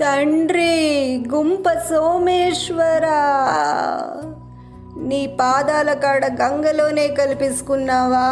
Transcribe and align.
తండ్రి 0.00 0.74
గుంప 1.28 1.68
సోమేశ్వర. 1.72 3.06
నీ 4.96 5.26
పాదాల 5.40 5.92
కాడ 5.92 6.26
గంగలోనే 6.42 7.08
కల్పించుకున్నావా 7.08 8.26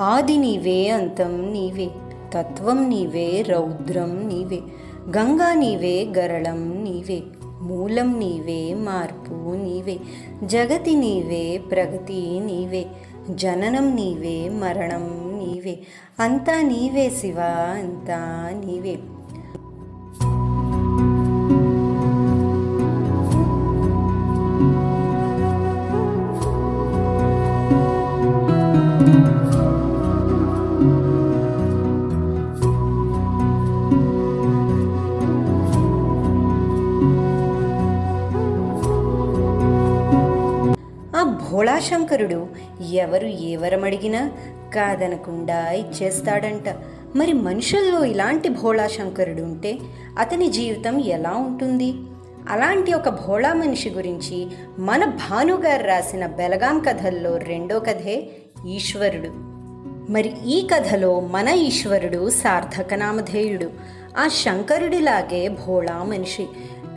ఆది 0.00 0.36
నీవే 0.36 0.88
అంతం 0.88 1.52
నీవే 1.52 1.86
తత్వం 2.32 2.88
నీవే 2.88 3.42
రౌద్రం 3.48 4.28
నీవే 4.28 4.60
గంగా 5.16 5.54
నీవే 5.54 6.04
గరళం 6.18 6.82
నీవే 6.82 7.18
మూలం 7.60 8.18
నీవే 8.18 8.74
మార్పు 8.84 9.34
నీవే 9.56 9.96
జగతి 10.46 10.94
నీవే 10.94 11.58
ప్రగతి 11.70 12.20
నీవే 12.40 12.82
జననం 13.34 13.96
నీవే 13.96 14.48
మరణం 14.60 15.06
నీవే 15.38 15.74
అంతా 16.18 16.62
నీవే 16.62 17.10
శివ 17.10 17.38
అంతా 17.78 18.18
నీవే. 18.64 18.96
thank 27.62 27.94
you 27.94 27.99
భోళాశంకరుడు 41.52 42.48
ఎవరు 42.92 43.26
ఏ 43.26 43.56
కాదనకుండా 44.74 45.70
ఇచ్చేస్తాడంట. 45.70 46.74
మరి 47.16 47.32
మనుషుల్లో 47.32 48.04
ఇలాంటి 48.04 48.48
భోళాశంకరుడు 48.48 49.42
ఉంటే 49.42 49.78
అతని 50.18 50.50
జీవితం 50.50 51.00
ఎలా 51.00 51.30
ఉంటుంది? 51.30 51.94
అలాంటి 52.48 52.92
ఒక 52.92 53.08
భోళా 53.08 53.52
మనిషి 53.52 53.90
గురించి 53.90 54.46
మన 54.78 55.04
భానుగారు 55.04 55.84
రాసిన 55.84 56.26
బెలగాం 56.26 56.80
కథల్లో 56.80 57.36
రెండో 57.36 57.78
కథే 57.78 58.28
ఈశ్వరుడు. 58.68 59.28
మరి 60.12 60.32
ఈ 60.46 60.68
కథలో 60.74 61.20
మన 61.20 61.48
ఈశ్వరుడు 61.48 62.30
సార్థక 62.30 62.94
నామధేయుడు 62.94 63.70
ఆ 64.18 64.28
శంకరుడిలాగే 64.28 65.48
భోళా 65.48 66.02
మనిషి. 66.02 66.46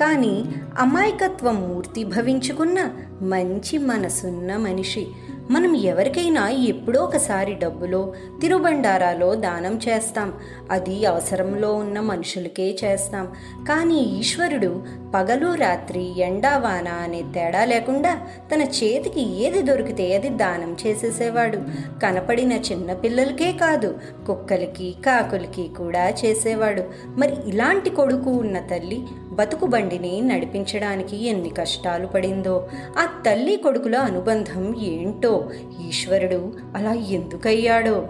కానీ 0.00 0.44
అమాయకత్వం 0.78 1.68
మూర్తి 1.68 2.04
భవించుకున్న 2.04 2.78
మంచి 3.22 3.78
మనసున్న 3.78 4.56
మనిషి. 4.56 5.06
మనం 5.52 5.76
ఎవరికైనా 5.76 6.48
ఎప్పుడో 6.48 7.00
ఒకసారి 7.00 7.54
డబ్బులో 7.54 8.12
తిరుబండారాలో 8.40 9.34
దానం 9.34 9.80
చేస్తాం. 9.88 10.32
అది 10.70 11.06
అవసరంలో 11.06 11.74
ఉన్న 11.74 12.00
మనుషులకే 12.00 12.76
చేస్తాం. 12.84 13.28
కానీ 13.68 13.98
ఈశ్వరుడు 13.98 14.82
పగలు 15.14 15.54
రాత్రి 15.54 16.20
ఎండావాన 16.20 16.88
అనే 16.88 17.22
తేడా 17.34 17.64
లేకుండా 17.64 18.20
తన 18.54 18.62
చేతికి 18.62 19.44
ఏది 19.44 19.62
దొరికితే 19.62 20.16
అది 20.16 20.28
దానం 20.28 20.76
చేసేసేవాడు. 20.86 21.58
కనపడిన 22.02 22.52
చిన్న 22.52 22.92
పిల్లలకే 22.92 23.52
కాదు 23.52 23.98
కుక్కలకి 24.26 24.94
కాకులకి 25.06 25.68
కూడా 25.78 26.08
చేసేవాడు. 26.08 26.82
మరి 27.18 27.36
ఇలాంటి 27.46 27.90
కొడుకు 27.90 28.30
ఉన్న 28.30 28.58
తల్లి 28.58 29.06
బతుకు 29.32 29.66
బండిని 29.66 30.20
నడిపించడానికి 30.20 31.26
ఎన్ని 31.26 31.48
కష్టాలు 31.50 32.06
పడిందో 32.06 32.68
ఆ 32.98 33.22
తల్లి 33.26 33.56
కొడుకుల 33.56 33.96
అనుబంధం 33.96 34.76
ఏంటో 34.82 35.41
ఈశ్వరుడు 35.88 36.52
అలా 36.76 36.92
ఎందుకయ్యాడో? 36.92 38.08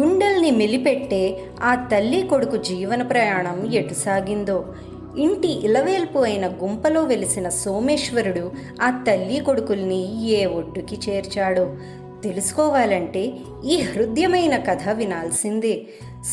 గుండెల్ని 0.00 0.50
మెలిపెట్టే 0.50 1.40
ఆ 1.62 1.74
తల్లి 1.74 2.22
కొడుకు 2.22 2.56
జీవన 2.56 3.02
ప్రయాణం 3.02 3.72
ఎటు 3.72 3.94
సాగిందో? 3.94 4.74
ఇంటి 5.18 5.64
ఇలవేల్పు 5.64 6.18
అయిన 6.18 6.46
గుంపలో 6.46 7.02
వెలిసిన 7.02 7.48
సోమేశ్వరుడు 7.48 8.52
ఆ 8.82 9.04
తల్లి 9.08 9.40
కొడుకుల్ని 9.40 10.30
ఏ 10.30 10.46
ఒడ్డుకి 10.46 10.98
చేర్చాడో? 11.10 11.76
తెలుసుకోవాలంటే 12.24 13.32
ఈ 13.64 13.80
హృదయమైన 13.80 14.56
కథ 14.56 14.88
వినాల్సిందే. 14.88 15.82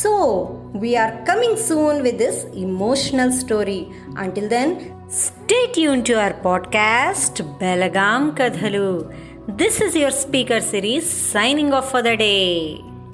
So 0.03 0.47
we are 0.79 1.11
coming 1.11 1.57
soon 1.57 2.01
with 2.01 2.17
this 2.17 2.45
emotional 2.55 3.31
story 3.31 3.85
until 4.17 4.49
then 4.49 4.75
stay 5.11 5.67
tuned 5.73 6.05
to 6.05 6.13
our 6.13 6.33
podcast 6.45 7.41
Belgaum 7.41 8.35
కథలు 8.41 9.05
This 9.47 9.81
is 9.81 9.95
your 9.95 10.11
speaker 10.11 10.61
series 10.61 11.09
signing 11.09 11.73
off 11.73 11.89
for 11.89 12.03
the 12.03 12.15
day. 12.15 12.90